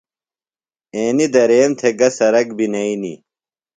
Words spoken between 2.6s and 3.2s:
نئینی۔